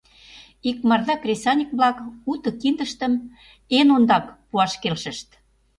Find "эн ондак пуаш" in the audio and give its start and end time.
3.77-4.73